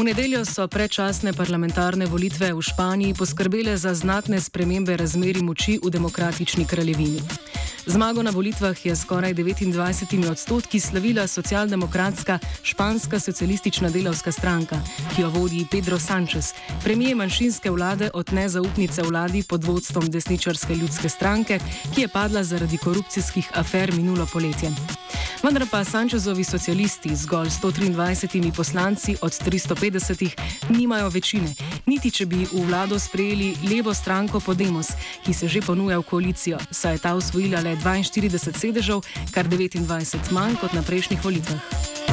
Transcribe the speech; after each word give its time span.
V 0.00 0.04
nedeljo 0.08 0.48
so 0.48 0.64
predčasne 0.64 1.36
parlamentarne 1.36 2.08
volitve 2.08 2.56
v 2.56 2.60
Španiji 2.64 3.12
poskrbele 3.12 3.76
za 3.76 3.92
znatne 3.92 4.40
spremembe 4.40 4.96
razmeri 4.96 5.44
moči 5.44 5.76
v 5.76 5.92
demokratični 5.92 6.64
kraljevini. 6.64 7.20
Zmago 7.84 8.24
na 8.24 8.32
volitvah 8.32 8.72
je 8.72 8.96
skoraj 8.96 9.36
29 9.36 10.24
odstotki 10.30 10.80
slavila 10.80 11.26
socialdemokratska 11.28 12.38
španska 12.64 13.20
socialistična 13.20 13.92
delovska 13.92 14.32
stranka, 14.32 14.80
ki 15.12 15.20
jo 15.20 15.28
vodi 15.36 15.66
Pedro 15.68 16.00
Sánchez, 16.00 16.56
premije 16.80 17.14
manjšinske 17.14 17.68
vlade 17.70 18.08
od 18.14 18.32
nezaupnice 18.32 19.02
vladi 19.02 19.44
pod 19.44 19.64
vodstvom 19.64 20.08
desničarske 20.08 20.74
ljudske 20.74 21.08
stranke, 21.08 21.60
ki 21.94 22.00
je 22.00 22.08
padla 22.08 22.40
zaradi 22.44 22.80
korupcijskih 22.80 23.52
afer 23.52 23.92
minulo 23.92 24.24
poletje. 24.32 24.72
Vendar 25.42 25.64
pa 25.70 25.80
Sančezovi 25.84 26.44
socialisti, 26.44 27.16
zgolj 27.16 27.48
123 27.48 28.52
poslanci 28.56 29.16
od 29.22 29.32
350, 29.32 30.36
nimajo 30.68 31.08
večine, 31.08 31.54
niti 31.86 32.10
če 32.10 32.26
bi 32.26 32.44
v 32.44 32.66
vlado 32.68 32.98
sprejeli 33.00 33.54
levo 33.64 33.94
stranko 33.94 34.40
Podemos, 34.40 34.92
ki 35.24 35.32
se 35.32 35.48
že 35.48 35.64
ponuja 35.64 35.98
v 35.98 36.04
koalicijo, 36.04 36.58
saj 36.70 36.94
je 36.94 36.98
ta 37.00 37.14
usvojila 37.16 37.64
le 37.64 37.72
42 37.76 38.52
sedežev, 38.52 39.00
kar 39.32 39.48
29 39.48 40.28
manj 40.30 40.60
kot 40.60 40.76
na 40.76 40.84
prejšnjih 40.84 41.24
volitvah. 41.24 42.09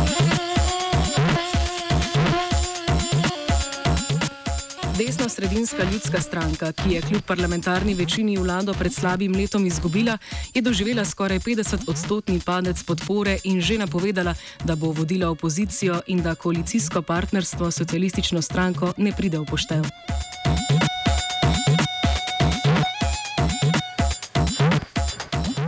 Desno-sredinska 4.98 5.84
ljudska 5.92 6.22
stranka, 6.22 6.72
ki 6.72 6.94
je 6.94 7.02
kljub 7.02 7.22
parlamentarni 7.22 7.94
večini 7.94 8.38
vlado 8.38 8.74
pred 8.74 8.94
slabim 8.94 9.36
letom 9.36 9.66
izgubila, 9.66 10.18
je 10.54 10.62
doživela 10.62 11.06
skoraj 11.06 11.40
50 11.40 11.90
odstotni 11.90 12.40
padec 12.46 12.84
podpore 12.84 13.38
in 13.44 13.62
že 13.62 13.78
napovedala, 13.78 14.34
da 14.64 14.76
bo 14.76 14.92
vodila 14.92 15.30
opozicijo 15.30 16.02
in 16.08 16.22
da 16.22 16.36
koalicijsko 16.36 17.02
partnerstvo 17.02 17.72
s 17.72 17.76
socialistično 17.76 18.42
stranko 18.42 18.94
ne 18.98 19.12
pride 19.18 19.40
v 19.40 19.46
poštev. 19.46 19.86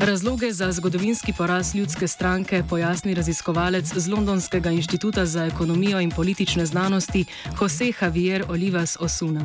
Razloge 0.07 0.51
za 0.51 0.71
zgodovinski 0.71 1.31
poraz 1.37 1.75
ljudske 1.75 2.07
stranke 2.07 2.55
pojasni 2.69 3.13
raziskovalec 3.13 3.85
z 3.85 4.11
Londonskega 4.13 4.69
inštituta 4.69 5.25
za 5.25 5.41
ekonomijo 5.45 5.99
in 5.99 6.11
politične 6.15 6.65
znanosti 6.65 7.25
Jose 7.59 7.85
Javier 8.01 8.41
Olivas 8.49 8.97
Osuna. 9.01 9.43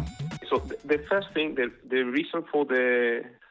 So 0.51 0.57
the 0.93 0.99
first 1.11 1.29
thing, 1.35 1.49
the, 1.61 1.67
the 1.95 2.03
reason 2.19 2.41
for 2.53 2.63
the, 2.75 2.87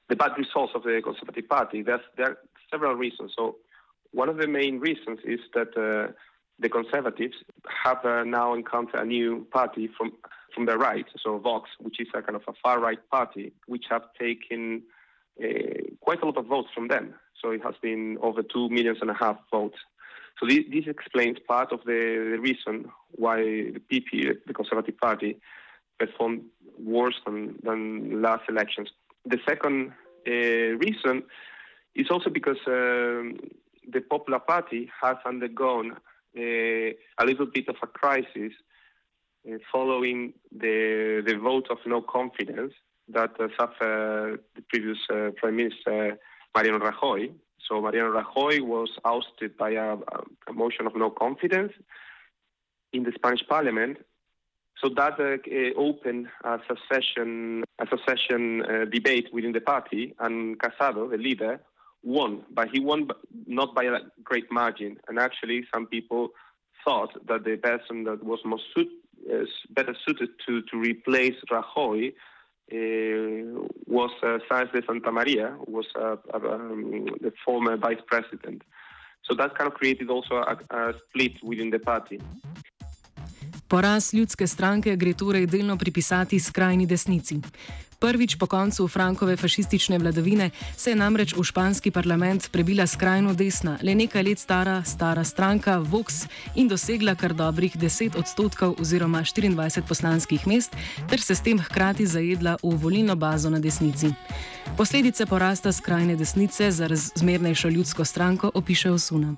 the 0.09 0.16
bad 0.16 0.34
results 0.44 0.74
of 0.78 0.81
the 0.84 1.02
Conservative 1.08 1.48
Party, 1.56 1.78
there's, 1.88 2.06
there 2.16 2.30
are 2.31 2.38
several 2.72 2.96
reasons. 3.06 3.30
So 3.38 3.44
one 4.22 4.30
of 4.34 4.38
the 4.44 4.48
main 4.48 4.76
reasons 4.88 5.20
is 5.36 5.42
that 5.58 5.72
uh, 5.76 6.12
the 6.64 6.70
Conservatives 6.70 7.38
have 7.86 8.02
uh, 8.06 8.24
now 8.24 8.54
encountered 8.54 9.00
a 9.06 9.06
new 9.06 9.46
party 9.52 9.90
from, 9.98 10.08
from 10.54 10.64
the 10.70 10.78
right, 10.78 11.08
so 11.24 11.38
Vox, 11.38 11.64
which 11.86 12.00
is 12.00 12.08
a 12.16 12.22
kind 12.22 12.38
of 12.42 12.46
a 12.48 12.54
far-right 12.64 13.04
party, 13.09 13.52
which 13.68 13.86
have 13.90 14.06
taken 14.20 14.84
quite 16.02 16.22
a 16.22 16.26
lot 16.26 16.38
of 16.38 16.45
votes 16.45 16.70
from 16.73 16.88
them. 16.88 17.16
So 17.42 17.52
it 17.52 17.62
has 17.64 17.76
been 17.81 18.17
over 18.22 18.42
two 18.44 18.70
millions 18.70 19.00
and 19.02 19.09
a 19.09 19.14
half 19.14 19.38
votes. 19.52 19.78
So 20.40 20.48
this, 20.48 20.64
this 20.72 20.86
explains 20.88 21.38
part 21.48 21.72
of 21.72 21.80
the, 21.86 22.31
the, 22.31 22.40
reason 22.40 22.92
why 23.12 23.38
the 23.38 23.81
PP, 23.92 24.34
the 24.48 24.53
Conservative 24.53 24.98
Party, 24.98 25.40
performed 26.00 26.42
worse 26.80 27.16
than, 27.25 27.59
than 27.64 28.22
last 28.22 28.44
elections. 28.50 28.90
The 29.25 29.40
second 29.48 29.94
uh, 30.28 30.31
reason 30.31 31.24
is 31.96 32.08
also 32.09 32.29
because 32.29 32.58
um, 32.68 33.38
the 33.91 34.02
Popular 34.09 34.40
Party 34.40 34.90
has 35.02 35.18
undergone 35.25 35.91
uh, 36.38 36.41
a 36.41 37.25
little 37.25 37.46
bit 37.46 37.68
of 37.68 37.75
a 37.84 37.88
crisis 37.88 38.53
uh, 39.47 39.58
following 39.72 40.34
the 40.52 41.22
the 41.25 41.38
vote 41.38 41.68
of 41.69 41.78
no 41.85 42.02
confidence 42.02 42.74
that 43.09 43.31
uh, 43.40 43.47
suffered 43.58 44.40
the 44.56 44.62
previous 44.69 44.97
uh, 45.09 45.31
Prime 45.38 45.56
Minister 45.56 46.18
Mariano 46.56 46.80
Rajoy. 46.80 47.31
So 47.68 47.81
Mariano 47.81 48.12
Rajoy 48.12 48.62
was 48.62 48.90
ousted 49.06 49.58
by 49.58 49.72
a, 49.72 49.96
a 50.47 50.53
motion 50.53 50.86
of 50.88 50.96
no 50.96 51.09
confidence 51.09 51.74
in 52.91 53.03
the 53.03 53.12
Spanish 53.16 53.41
Parliament. 53.47 53.97
So 54.81 54.90
that 54.96 55.19
uh, 55.19 55.80
opened 55.80 56.28
a 56.44 56.59
succession, 56.68 57.64
a 57.80 57.88
succession 57.88 58.64
uh, 58.64 58.86
debate 58.86 59.30
within 59.31 59.53
the 59.53 59.62
party, 59.62 60.14
and 60.20 60.59
Casado, 60.59 61.09
the 61.09 61.18
leader, 61.18 61.62
won, 62.03 62.44
but 62.52 62.68
he 62.70 62.80
won 62.80 63.08
not 63.47 63.74
by 63.74 63.84
a 63.84 64.00
great 64.24 64.52
margin. 64.52 64.97
And 65.08 65.20
actually, 65.20 65.66
some 65.74 65.88
people 65.88 66.30
thought 66.84 67.12
that 67.28 67.46
the 67.46 67.56
person 67.58 68.03
that 68.06 68.24
was 68.24 68.40
most 68.44 68.64
suit, 68.75 68.90
uh, 69.31 69.46
better 69.70 69.96
suited 70.06 70.30
to, 70.46 70.62
to 70.64 70.78
replace 70.78 71.35
Rajoy 71.50 72.09
uh, 72.09 72.12
was 73.88 74.12
uh, 74.24 74.40
Sáenz 74.50 74.72
de 74.72 74.81
Santa 74.85 75.12
Maria, 75.12 75.56
who 75.66 75.78
was 75.78 75.88
uh, 75.96 76.18
um, 76.34 77.06
the 77.22 77.31
former 77.46 77.78
vice 77.78 78.01
president. 78.07 78.63
So 79.22 79.35
that 79.35 79.57
kind 79.57 79.72
of 79.72 79.74
created 79.74 80.09
also 80.09 80.35
a, 80.35 80.57
a 80.69 80.94
split 81.07 81.34
within 81.44 81.69
the 81.69 81.79
party. 81.79 82.19
Poraz 83.68 84.13
ljudske 84.13 84.47
stranke 84.47 84.96
gre 84.96 85.13
torej 85.13 85.47
delno 85.47 85.78
pripisati 85.78 86.40
skrajni 86.40 86.85
desnici. 86.85 87.40
Prvič 88.03 88.36
po 88.36 88.52
koncu 88.52 88.88
Frankove 88.88 89.38
fašistične 89.38 89.97
vladavine 89.97 90.50
se 90.75 90.91
je 90.91 90.96
namreč 90.96 91.31
v 91.40 91.44
španski 91.44 91.91
parlament 91.91 92.52
prebila 92.52 92.84
skrajno 92.88 93.31
desna, 93.34 93.78
le 93.80 93.96
nekaj 93.96 94.24
let 94.24 94.40
stara, 94.40 94.84
stara 94.84 95.24
stranka 95.24 95.80
Vox 95.80 96.28
in 96.56 96.68
dosegla 96.68 97.16
kar 97.16 97.31
dobrih 97.31 97.72
10 97.72 98.19
odstotkov 98.19 98.75
oziroma 98.75 99.24
24 99.24 99.88
poslanskih 99.88 100.47
mest, 100.47 100.75
ter 101.09 101.24
se 101.24 101.36
s 101.36 101.40
tem 101.40 101.56
hkrati 101.56 102.03
zajedla 102.06 102.58
v 102.59 102.75
volilno 102.75 103.16
bazo 103.16 103.50
na 103.50 103.59
desnici. 103.59 104.12
Posledice 104.78 105.25
porasta 105.25 105.72
skrajne 105.72 106.20
desnice 106.20 106.72
za 106.72 106.88
razmernejšo 106.88 107.70
ljudsko 107.70 108.03
stranko 108.06 108.52
opiše 108.53 108.91
Osuna. 108.91 109.35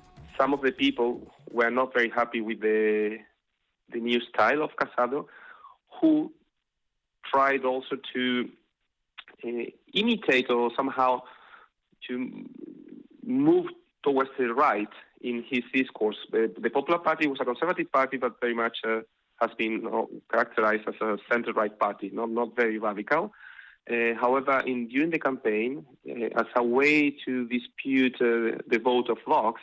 The 3.92 4.00
new 4.00 4.18
style 4.18 4.62
of 4.62 4.74
Casado, 4.74 5.28
who 6.02 6.32
tried 7.32 7.64
also 7.64 7.96
to 8.14 8.48
uh, 9.44 9.48
imitate 9.92 10.50
or 10.50 10.70
somehow 10.76 11.22
to 12.08 12.46
move 13.24 13.66
towards 14.02 14.30
the 14.38 14.52
right 14.54 14.88
in 15.20 15.44
his 15.48 15.62
discourse. 15.72 16.16
The, 16.30 16.52
the 16.60 16.70
Popular 16.70 16.98
Party 17.00 17.26
was 17.26 17.38
a 17.40 17.44
conservative 17.44 17.90
party, 17.90 18.16
but 18.16 18.40
very 18.40 18.54
much 18.54 18.78
uh, 18.86 19.00
has 19.40 19.50
been 19.58 19.86
uh, 19.86 20.02
characterized 20.30 20.84
as 20.88 20.94
a 21.00 21.18
center-right 21.30 21.78
party, 21.78 22.10
not 22.12 22.30
not 22.30 22.54
very 22.56 22.78
radical. 22.78 23.32
Uh, 23.90 24.14
however, 24.20 24.62
in 24.66 24.88
during 24.88 25.10
the 25.10 25.18
campaign, 25.18 25.84
uh, 26.08 26.40
as 26.40 26.46
a 26.56 26.62
way 26.62 27.10
to 27.24 27.46
dispute 27.48 28.16
uh, 28.20 28.58
the 28.68 28.80
vote 28.82 29.08
of 29.08 29.18
Vox, 29.26 29.60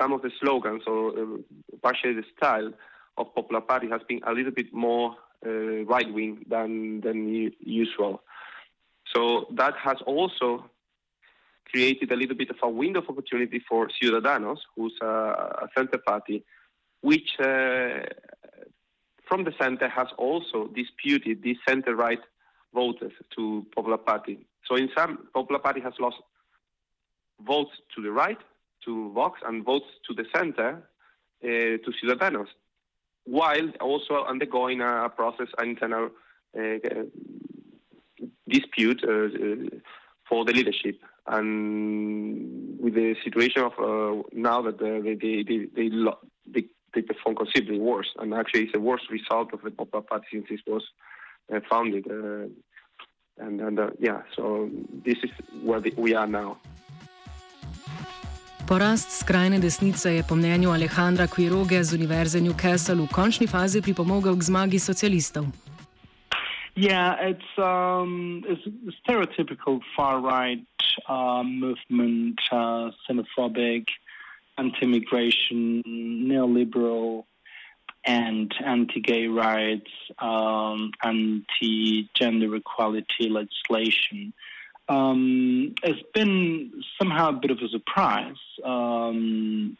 some 0.00 0.12
of 0.12 0.22
the 0.22 0.30
slogans 0.40 0.82
or 0.86 1.12
partially 1.82 2.14
the 2.14 2.24
style 2.36 2.72
of 3.16 3.34
Popular 3.34 3.60
Party 3.60 3.88
has 3.88 4.00
been 4.08 4.20
a 4.26 4.32
little 4.32 4.52
bit 4.52 4.72
more 4.72 5.12
uh, 5.12 5.14
right 5.44 6.12
wing 6.12 6.44
than 6.48 7.00
than 7.00 7.52
usual. 7.60 8.22
So 9.14 9.46
that 9.52 9.74
has 9.76 9.96
also 10.06 10.70
created 11.70 12.10
a 12.12 12.16
little 12.16 12.36
bit 12.36 12.50
of 12.50 12.56
a 12.62 12.68
window 12.68 13.00
of 13.00 13.08
opportunity 13.08 13.62
for 13.68 13.88
Ciudadanos, 13.88 14.58
who's 14.74 14.94
a, 15.02 15.06
a 15.06 15.68
center 15.76 15.98
party, 15.98 16.44
which 17.02 17.28
uh, 17.40 18.00
from 19.26 19.44
the 19.44 19.52
center 19.60 19.88
has 19.88 20.08
also 20.16 20.68
disputed 20.68 21.42
these 21.42 21.58
center 21.68 21.94
right 21.94 22.20
voters 22.74 23.12
to 23.36 23.66
Popular 23.74 23.98
Party. 23.98 24.38
So 24.66 24.76
in 24.76 24.90
some, 24.96 25.28
Popular 25.32 25.60
Party 25.60 25.80
has 25.80 25.94
lost 26.00 26.16
votes 27.46 27.72
to 27.94 28.02
the 28.02 28.10
right, 28.10 28.38
to 28.84 29.12
Vox, 29.12 29.40
and 29.46 29.64
votes 29.64 29.86
to 30.06 30.14
the 30.14 30.24
center, 30.34 30.82
uh, 31.42 31.46
to 31.46 31.92
Ciudadanos 32.02 32.48
while 33.28 33.68
also 33.80 34.24
undergoing 34.24 34.80
a 34.80 35.10
process, 35.14 35.48
an 35.58 35.70
internal 35.70 36.10
uh, 36.58 36.78
dispute 38.48 39.04
uh, 39.06 39.12
uh, 39.12 39.78
for 40.28 40.44
the 40.44 40.52
leadership. 40.52 40.96
And 41.26 42.80
with 42.80 42.94
the 42.94 43.14
situation 43.22 43.62
of 43.62 43.72
uh, 43.78 44.22
now 44.32 44.62
that 44.62 44.78
they, 44.78 45.14
they, 45.14 45.42
they, 45.42 45.66
they, 45.76 45.88
they, 46.46 46.64
they 46.94 47.02
perform 47.02 47.36
considerably 47.36 47.78
worse, 47.78 48.08
and 48.18 48.32
actually 48.32 48.62
it's 48.64 48.72
the 48.72 48.80
worst 48.80 49.10
result 49.10 49.52
of 49.52 49.60
the 49.62 49.70
Popular 49.70 50.02
Party 50.02 50.26
since 50.32 50.46
it 50.48 50.60
was 50.66 50.84
uh, 51.54 51.60
founded. 51.68 52.06
Uh, 52.10 52.48
and, 53.44 53.60
and 53.60 53.78
yeah, 54.00 54.22
so 54.34 54.70
this 55.04 55.18
is 55.22 55.30
where 55.62 55.80
the, 55.80 55.92
we 55.98 56.14
are 56.14 56.26
now. 56.26 56.58
Porast 58.68 59.24
skrajne 59.24 59.58
desnice 59.58 60.10
je 60.12 60.22
po 60.28 60.36
mnenju 60.36 60.68
Alejandra 60.70 61.24
Quiroge 61.26 61.80
z 61.84 61.96
Univerze 61.96 62.36
Newcastle 62.36 63.00
v 63.00 63.08
končni 63.08 63.48
fazi 63.48 63.80
pripomogel 63.80 64.36
k 64.36 64.44
zmagi 64.44 64.76
socialistov. 64.76 65.48
Yeah, 66.76 67.16
it's, 67.16 67.48
um, 67.56 68.44
it's 68.44 68.60
a 68.68 68.92
stereotypical 69.00 69.80
far 69.96 70.20
right 70.20 70.68
uh, 71.08 71.40
movement, 71.48 72.36
uh, 72.52 72.92
xenophobic, 73.08 73.88
anti 74.60 74.84
immigration, 74.84 75.80
neoliberal, 76.28 77.24
and 78.04 78.52
anti 78.60 79.00
gay 79.00 79.32
rights, 79.32 79.90
um, 80.20 80.92
anti 81.00 82.04
gender 82.12 82.52
equality 82.54 83.32
legislation. 83.32 84.36
Um, 84.88 85.74
it's 85.82 86.02
been 86.14 86.82
somehow 86.98 87.30
a 87.30 87.32
bit 87.32 87.50
of 87.50 87.58
a 87.58 87.68
surprise 87.68 88.36
um, 88.64 89.76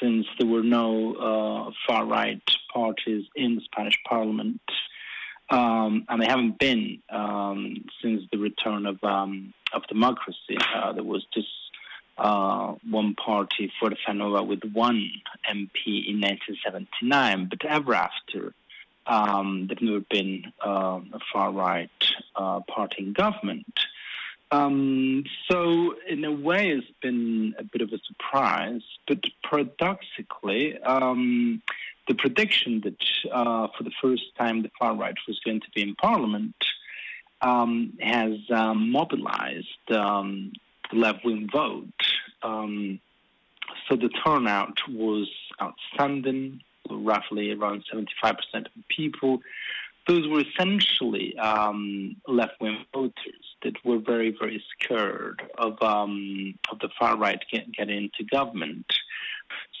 since 0.00 0.26
there 0.38 0.48
were 0.48 0.62
no 0.62 1.14
uh, 1.14 1.70
far 1.86 2.04
right 2.04 2.42
parties 2.72 3.24
in 3.34 3.56
the 3.56 3.62
Spanish 3.62 3.98
parliament. 4.06 4.60
Um, 5.50 6.04
and 6.08 6.22
they 6.22 6.26
haven't 6.26 6.58
been 6.58 7.02
um, 7.10 7.84
since 8.02 8.22
the 8.32 8.38
return 8.38 8.86
of 8.86 9.02
um, 9.04 9.52
of 9.72 9.82
democracy. 9.88 10.56
Uh, 10.74 10.92
there 10.92 11.04
was 11.04 11.26
just 11.34 11.48
uh, 12.16 12.74
one 12.88 13.14
party 13.14 13.70
for 13.78 13.90
the 13.90 13.96
Fanova 14.06 14.46
with 14.46 14.62
one 14.72 15.10
MP 15.50 16.08
in 16.08 16.20
1979, 16.20 17.48
but 17.50 17.64
ever 17.64 17.92
after, 17.94 18.54
um, 19.06 19.66
there's 19.66 19.82
never 19.82 20.00
been 20.10 20.52
uh, 20.64 21.00
a 21.12 21.18
far 21.32 21.52
right 21.52 21.90
uh, 22.36 22.60
party 22.60 23.02
in 23.02 23.12
government. 23.12 23.66
Um, 24.54 25.24
so, 25.50 25.96
in 26.08 26.24
a 26.24 26.30
way, 26.30 26.70
it's 26.70 26.86
been 27.02 27.54
a 27.58 27.64
bit 27.64 27.82
of 27.82 27.92
a 27.92 27.98
surprise, 28.06 28.82
but 29.08 29.18
paradoxically, 29.42 30.80
um, 30.82 31.60
the 32.06 32.14
prediction 32.14 32.80
that 32.84 33.32
uh, 33.32 33.66
for 33.76 33.82
the 33.82 33.90
first 34.00 34.22
time 34.38 34.62
the 34.62 34.70
far 34.78 34.94
right 34.94 35.16
was 35.26 35.40
going 35.44 35.60
to 35.60 35.66
be 35.74 35.82
in 35.82 35.96
parliament 35.96 36.54
um, 37.40 37.94
has 38.00 38.38
um, 38.54 38.92
mobilized 38.92 39.90
um, 39.90 40.52
the 40.92 40.98
left 40.98 41.24
wing 41.24 41.48
vote. 41.52 42.02
Um, 42.44 43.00
so 43.88 43.96
the 43.96 44.10
turnout 44.24 44.78
was 44.88 45.28
outstanding, 45.60 46.60
roughly 46.88 47.50
around 47.50 47.84
75% 47.92 48.36
of 48.54 48.88
people. 48.88 49.40
Those 50.06 50.28
were 50.28 50.42
essentially 50.42 51.36
um, 51.38 52.16
left 52.28 52.60
wing 52.60 52.84
voters 52.92 53.43
that 53.64 53.84
were 53.84 53.98
very, 53.98 54.34
very 54.38 54.62
scared 54.72 55.42
of, 55.58 55.80
um, 55.82 56.54
of 56.70 56.78
the 56.78 56.88
far 56.98 57.16
right 57.16 57.42
get, 57.50 57.72
getting 57.72 57.96
into 58.04 58.22
government. 58.30 58.86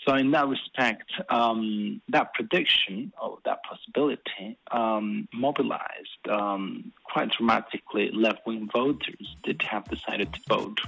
So, 0.06 0.14
in 0.14 0.30
that 0.32 0.48
respect, 0.48 1.10
um, 1.30 2.02
that 2.08 2.34
prediction 2.34 3.12
or 3.20 3.38
that 3.44 3.60
possibility 3.64 4.58
um, 4.70 5.28
mobilized 5.32 6.28
um, 6.28 6.92
quite 7.04 7.30
dramatically 7.30 8.10
left 8.12 8.46
wing 8.46 8.68
voters 8.72 9.36
that 9.46 9.62
have 9.62 9.84
decided 9.88 10.32
to 10.34 10.40
vote. 10.48 10.78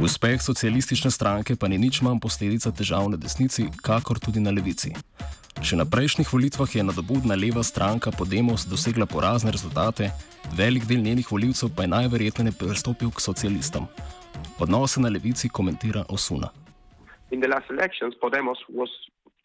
Uspeh 0.00 0.40
socialistične 0.40 1.12
stranke 1.12 1.56
pa 1.60 1.68
ni 1.68 1.76
nič 1.76 2.00
manj 2.00 2.20
posledica 2.24 2.72
težav 2.72 3.08
na 3.12 3.20
desnici, 3.20 3.68
kakor 3.84 4.16
tudi 4.16 4.40
na 4.40 4.52
levici. 4.52 4.92
Še 5.60 5.76
na 5.76 5.84
prejšnjih 5.84 6.24
volitvah 6.24 6.72
je 6.72 6.80
nadobudna 6.80 7.36
leva 7.36 7.60
stranka 7.60 8.08
Podemos 8.08 8.64
dosegla 8.64 9.04
porazne 9.04 9.52
rezultate, 9.52 10.08
velik 10.56 10.86
del 10.88 11.04
njenih 11.04 11.28
voljivcev 11.28 11.68
pa 11.76 11.84
je 11.84 11.92
najverjetneje 11.92 12.56
pristopil 12.56 13.12
k 13.12 13.20
socialistom. 13.20 13.84
Odnose 14.56 15.04
na 15.04 15.12
levici 15.12 15.52
komentira 15.52 16.06
Osuna. 16.08 16.48
In 17.30 17.44
the 17.44 17.48
last 17.48 17.68
elections, 17.68 18.16
Podemos 18.16 18.56
was 18.72 18.88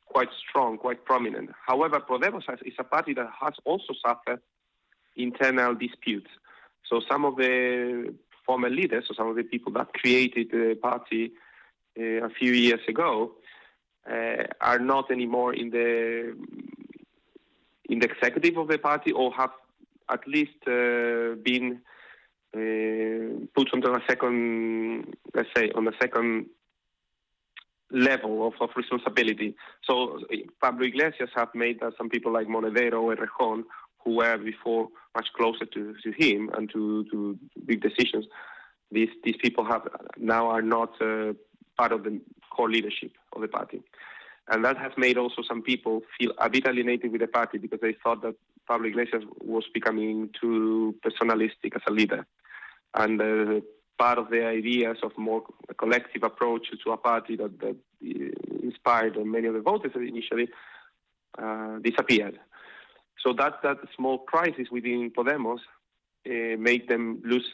quite 0.08 0.32
strong, 0.40 0.80
quite 0.80 1.04
prominent. 1.04 1.52
However, 1.68 2.00
Podemos 2.00 2.48
has, 2.48 2.64
is 2.64 2.80
a 2.80 2.88
party 2.88 3.14
that 3.14 3.28
has 3.44 3.56
also 3.66 3.92
suffered 4.00 4.40
internal 5.20 5.76
disputes. 5.76 6.32
So 6.88 7.02
some 7.12 7.28
of 7.28 7.36
the 7.36 8.16
former 8.48 8.70
leaders, 8.70 9.04
so 9.08 9.14
some 9.14 9.28
of 9.28 9.36
the 9.36 9.44
people 9.44 9.74
that 9.74 9.92
created 10.00 10.48
the 10.52 10.80
party 10.80 11.34
uh, 12.00 12.24
a 12.24 12.32
few 12.40 12.54
years 12.54 12.84
ago, 12.88 13.36
uh, 13.36 13.45
are 14.10 14.80
not 14.80 15.12
anymore 15.12 15.54
in 15.54 15.70
the 15.70 16.36
in 17.90 18.00
the 18.00 18.10
executive 18.10 18.58
of 18.58 18.68
the 18.68 18.78
party 18.78 19.12
or 19.12 19.32
have 19.34 19.52
at 20.10 20.28
least 20.28 20.58
uh, 20.68 21.36
been 21.44 21.82
uh, 22.56 23.46
put 23.56 23.74
on 23.74 23.96
a 23.96 24.04
second, 24.08 25.16
let's 25.34 25.50
say, 25.56 25.72
on 25.76 25.88
a 25.88 25.92
second 26.02 26.48
level 27.92 28.48
of, 28.48 28.54
of 28.62 28.70
responsibility. 28.76 29.56
So 29.84 30.20
Pablo 30.62 30.86
Iglesias 30.86 31.30
have 31.36 31.50
made 31.54 31.80
that 31.82 31.94
some 31.98 32.10
people 32.10 32.32
like 32.32 32.48
Monedero 32.48 33.02
or 33.02 33.16
Errejón, 33.16 33.64
who 34.04 34.16
were 34.16 34.38
before 34.38 34.88
much 35.16 35.28
closer 35.36 35.66
to, 35.66 35.96
to 36.04 36.12
him 36.12 36.50
and 36.56 36.70
to, 36.72 37.06
to 37.12 37.38
big 37.66 37.82
decisions, 37.82 38.26
these 38.92 39.10
these 39.24 39.36
people 39.42 39.66
have 39.66 39.82
now 40.18 40.48
are 40.48 40.62
not 40.62 40.94
uh, 41.02 41.34
part 41.78 41.92
of 41.92 42.04
the 42.04 42.22
core 42.52 42.70
leadership 42.70 43.12
of 43.36 43.42
the 43.42 43.48
party. 43.48 43.82
And 44.48 44.64
that 44.64 44.78
has 44.78 44.92
made 44.98 45.18
also 45.18 45.42
some 45.48 45.62
people 45.62 46.02
feel 46.20 46.32
a 46.38 46.50
bit 46.50 46.68
alienated 46.68 47.12
with 47.12 47.22
the 47.22 47.28
party 47.28 47.58
because 47.58 47.80
they 47.82 47.96
thought 48.04 48.22
that 48.22 48.36
Pablo 48.68 48.88
Iglesias 48.88 49.24
was 49.42 49.64
becoming 49.74 50.30
too 50.40 50.96
personalistic 51.04 51.76
as 51.76 51.82
a 51.88 51.92
leader 51.92 52.26
and 52.94 53.22
uh, 53.22 53.62
part 53.98 54.18
of 54.18 54.30
the 54.30 54.46
ideas 54.46 54.98
of 55.04 55.12
more 55.18 55.44
collective 55.78 56.24
approach 56.24 56.68
to 56.84 56.92
a 56.92 56.98
party 56.98 57.36
that, 57.36 57.60
that 57.60 57.76
inspired 58.64 59.18
many 59.26 59.48
of 59.48 59.54
the 59.54 59.62
voters 59.62 59.92
initially 59.96 60.50
uh, 61.42 61.80
disappeared. 61.80 62.40
So 63.26 63.34
that 63.34 63.62
that 63.64 63.78
small 63.96 64.20
crisis 64.20 64.68
within 64.72 65.12
Podemos 65.12 65.60
uh, 66.28 66.58
made 66.58 66.88
them 66.88 67.22
lose 67.26 67.46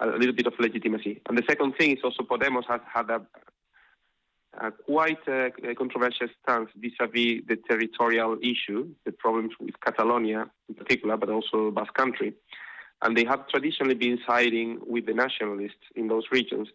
a 0.00 0.06
little 0.06 0.34
bit 0.34 0.46
of 0.46 0.52
legitimacy. 0.58 1.22
And 1.28 1.36
the 1.36 1.42
second 1.48 1.74
thing 1.78 1.92
is 1.96 2.04
also 2.04 2.22
Podemos 2.22 2.64
has 2.68 2.80
had 2.92 3.10
a, 3.10 3.22
a 4.60 4.70
quite 4.70 5.26
a, 5.28 5.52
a 5.70 5.74
controversial 5.74 6.28
stance 6.42 6.70
vis-à-vis 6.76 7.42
the 7.46 7.56
territorial 7.68 8.38
issue, 8.42 8.88
the 9.04 9.12
problems 9.12 9.52
with 9.60 9.74
Catalonia 9.80 10.48
in 10.68 10.74
particular, 10.74 11.16
but 11.16 11.28
also 11.30 11.70
Basque 11.70 11.94
Country 11.94 12.34
and 13.02 13.16
they 13.16 13.24
have 13.24 13.46
traditionally 13.48 13.94
been 13.94 14.18
siding 14.26 14.78
with 14.86 15.06
the 15.06 15.14
nationalists 15.14 15.86
in 15.94 16.08
those 16.08 16.24
regions, 16.32 16.68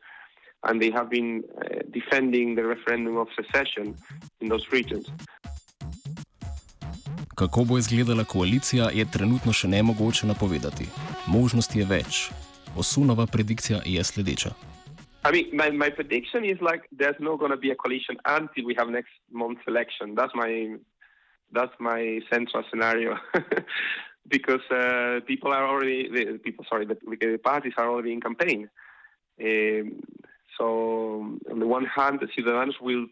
and 0.63 0.81
they 0.81 0.91
have 0.91 1.09
been 1.09 1.43
uh, 1.43 1.79
defending 1.91 2.55
the 2.55 2.63
referendum 2.63 3.17
of 3.17 3.27
secession 3.35 3.95
in 4.41 4.49
those 4.49 4.65
regions. 4.71 5.07
Kako 7.35 7.63
bo 7.63 7.77
izgledala 7.77 8.23
koalicija, 8.23 8.89
je 8.93 9.05
trenutno 9.11 9.53
še 9.53 9.67
ne 9.67 9.83
mogoče 9.83 10.27
napovedati. 10.27 10.85
Možnosti 11.27 11.79
je 11.79 11.85
več. 11.85 12.29
Osunova 12.77 13.25
predikcija 13.25 13.81
je 13.85 14.03
sledeča. 14.03 14.53
I 15.23 15.31
mean, 15.31 15.55
my, 15.55 15.69
my 15.69 15.89
prediction 15.89 16.43
is 16.45 16.59
like 16.61 16.83
there's 16.91 17.15
not 17.19 17.39
going 17.39 17.51
to 17.51 17.57
be 17.57 17.71
a 17.71 17.75
coalition 17.75 18.17
until 18.25 18.65
we 18.65 18.73
have 18.75 18.89
next 18.89 19.11
month's 19.31 19.61
election. 19.67 20.15
That's 20.15 20.33
my 20.33 20.75
that's 21.51 21.73
my 21.79 22.21
central 22.31 22.63
scenario. 22.69 23.17
because 24.27 24.61
uh, 24.71 25.19
people 25.27 25.51
are 25.51 25.67
already 25.67 26.09
the 26.09 26.39
people 26.39 26.65
sorry 26.69 26.85
the, 26.85 26.97
the, 27.19 27.37
parties 27.37 27.73
are 27.77 27.89
already 27.89 28.13
in 28.13 28.21
campaign. 28.21 28.69
Um, 29.43 30.01
so 30.57 31.37
on 31.49 31.59
the 31.59 31.67
one 31.67 31.85
hand, 31.85 32.19
the 32.19 32.27
Ciudadanos 32.27 32.79
will 32.81 33.07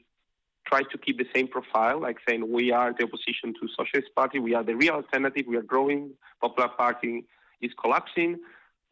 try 0.68 0.84
to 0.84 0.98
keep 0.98 1.18
the 1.18 1.28
same 1.34 1.48
profile, 1.48 2.00
like 2.00 2.18
saying 2.28 2.52
we 2.52 2.72
are 2.72 2.94
the 2.94 3.04
opposition 3.04 3.54
to 3.60 3.68
Socialist 3.76 4.14
Party, 4.16 4.40
we 4.40 4.54
are 4.54 4.64
the 4.64 4.76
real 4.76 4.94
alternative, 4.94 5.46
we 5.48 5.58
are 5.58 5.64
growing, 5.64 6.12
Popular 6.42 6.70
Party 6.70 7.26
is 7.62 7.72
collapsing, 7.82 8.38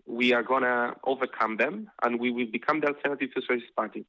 we 0.07 0.33
are 0.33 0.43
gonna 0.43 0.95
overcome 1.03 1.57
them, 1.57 1.89
and 2.03 2.19
we 2.19 2.31
will 2.31 2.47
become 2.47 2.79
the 2.79 2.87
alternative 2.87 3.33
to 3.35 3.41
Socialist 3.41 3.75
Party. 3.75 4.05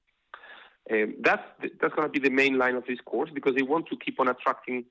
Um, 0.91 1.17
that's 1.21 1.43
that's 1.81 1.95
going 1.95 2.09
to 2.09 2.09
be 2.09 2.19
the 2.19 2.35
main 2.35 2.57
line 2.57 2.75
of 2.75 2.85
this 2.87 2.99
course 3.05 3.31
because 3.33 3.55
they 3.55 3.63
want 3.63 3.89
to 3.89 3.97
keep 3.97 4.19
on 4.21 4.29
attracting 4.29 4.85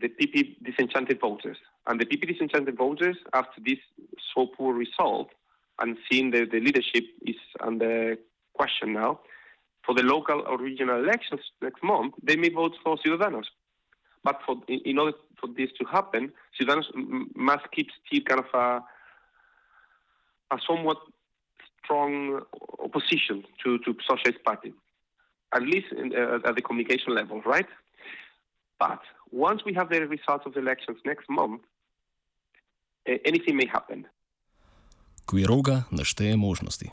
the 0.00 0.08
PP 0.08 0.62
disenchanted 0.62 1.20
voters. 1.20 1.56
And 1.86 2.00
the 2.00 2.06
PP 2.06 2.28
disenchanted 2.28 2.76
voters, 2.76 3.16
after 3.32 3.60
this 3.64 3.78
so 4.34 4.46
poor 4.46 4.74
result, 4.74 5.30
and 5.80 5.96
seeing 6.10 6.30
that 6.32 6.50
the 6.52 6.60
leadership 6.60 7.04
is 7.22 7.36
under 7.60 8.16
question 8.54 8.92
now, 8.92 9.20
for 9.84 9.94
the 9.94 10.02
local 10.02 10.42
or 10.46 10.58
regional 10.58 11.02
elections 11.02 11.40
next 11.60 11.82
month, 11.82 12.14
they 12.22 12.36
may 12.36 12.48
vote 12.48 12.72
for 12.82 12.96
Ciudadanos. 12.96 13.44
But 14.22 14.40
for, 14.46 14.56
in 14.68 14.98
order 14.98 15.16
for 15.38 15.48
this 15.48 15.70
to 15.78 15.84
happen, 15.86 16.32
Ciudadanos 16.58 16.86
must 17.34 17.70
keep 17.72 17.88
still 18.06 18.22
kind 18.22 18.40
of 18.40 18.46
a, 18.54 18.82
a 20.50 20.58
somewhat 20.66 20.98
strong 21.82 22.40
opposition 22.82 23.44
to, 23.62 23.78
to 23.78 23.94
Socialist 24.08 24.42
Party, 24.44 24.72
at 25.54 25.62
least 25.62 25.86
in, 25.96 26.12
uh, 26.16 26.48
at 26.48 26.56
the 26.56 26.62
communication 26.62 27.14
level, 27.14 27.42
right? 27.44 27.66
But 28.78 29.00
once 29.30 29.62
we 29.64 29.74
have 29.74 29.88
the 29.90 30.00
results 30.06 30.46
of 30.46 30.54
the 30.54 30.60
elections 30.60 30.98
next 31.04 31.28
month, 31.28 31.62
anything 33.06 33.56
may 33.56 33.66
happen. 33.66 34.06
Quiroga 35.26 35.84
našteje 35.90 36.36
možnosti. 36.36 36.90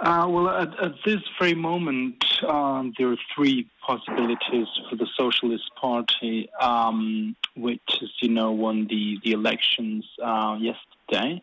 Uh, 0.00 0.26
well, 0.28 0.48
at, 0.48 0.68
at, 0.80 0.92
this 1.06 1.22
very 1.38 1.54
moment, 1.54 2.22
um, 2.48 2.92
there 2.98 3.10
are 3.10 3.16
three 3.34 3.70
possibilities 3.86 4.66
for 4.90 4.96
the 4.96 5.06
Socialist 5.16 5.70
Party, 5.80 6.48
um, 6.60 7.36
which, 7.56 7.80
as 8.02 8.10
you 8.20 8.28
know, 8.28 8.50
won 8.50 8.86
the, 8.88 9.18
the 9.24 9.32
elections 9.32 10.04
uh, 10.22 10.58
yesterday. 10.60 11.40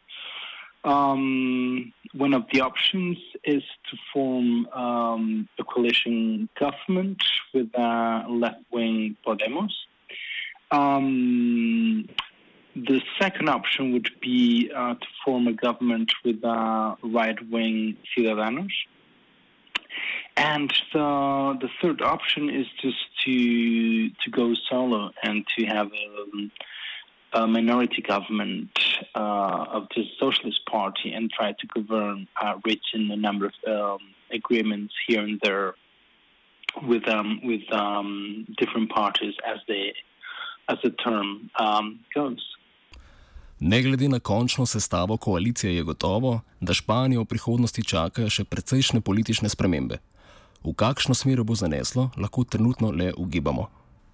Um, 0.83 1.93
one 2.13 2.33
of 2.33 2.45
the 2.51 2.61
options 2.61 3.17
is 3.43 3.63
to 3.89 3.97
form 4.13 4.65
um, 4.67 5.47
a 5.59 5.63
coalition 5.63 6.49
government 6.59 7.23
with 7.53 7.73
uh, 7.77 8.23
left 8.27 8.63
wing 8.71 9.15
Podemos. 9.25 9.71
Um, 10.71 12.07
the 12.75 13.01
second 13.19 13.49
option 13.49 13.91
would 13.93 14.09
be 14.21 14.71
uh, 14.75 14.95
to 14.95 15.07
form 15.23 15.47
a 15.47 15.53
government 15.53 16.11
with 16.23 16.43
uh, 16.43 16.95
right 17.03 17.37
wing 17.49 17.97
Ciudadanos. 18.17 18.71
And 20.37 20.73
the, 20.93 21.57
the 21.61 21.69
third 21.81 22.01
option 22.01 22.49
is 22.49 22.65
just 22.81 22.97
to 23.25 24.09
to 24.09 24.29
go 24.31 24.53
solo 24.69 25.11
and 25.21 25.45
to 25.57 25.65
have 25.65 25.87
a, 25.87 26.49
a 27.33 27.47
minority 27.47 28.01
government 28.01 28.69
uh, 29.15 29.65
of 29.77 29.83
the 29.95 30.03
Socialist 30.19 30.61
Party 30.65 31.13
and 31.13 31.31
try 31.31 31.53
to 31.53 31.67
govern, 31.67 32.27
uh, 32.41 32.55
reaching 32.65 33.09
a 33.11 33.15
number 33.15 33.45
of 33.45 33.53
um, 33.67 33.99
agreements 34.33 34.93
here 35.07 35.21
and 35.21 35.39
there 35.43 35.73
with 36.87 37.07
um, 37.07 37.39
with 37.43 37.65
um, 37.73 38.45
different 38.57 38.89
parties 38.89 39.33
as 39.45 39.59
they 39.67 39.93
as 40.69 40.77
the 40.83 40.91
term 40.91 41.49
um, 41.59 41.99
goes. 42.13 42.41
Ne 43.59 43.81
glede 43.81 44.09
na 44.09 44.19
končno 44.19 44.65
sestavo 44.65 45.17
koalicije, 45.17 45.75
je 45.75 45.83
gotovo, 45.83 46.39
da 46.59 46.73
Španijo 46.73 47.21
v 47.21 47.25
prihodnosti 47.25 47.83
čakajo 47.83 48.29
še 48.29 48.43
precejšnje 48.43 49.01
politične 49.01 49.49
spremembe. 49.49 49.99
V 50.65 50.73
kakšno 50.73 51.13
smer 51.13 51.43
bo 51.45 51.53
zaneslo, 51.55 52.09
lahko 52.17 52.43
trenutno 52.43 52.89
le 52.91 53.13
ugibamo. 53.17 53.69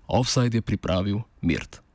Offside 0.07 0.57
je 0.57 0.61
pripravil 0.61 1.23
Mirt. 1.41 1.86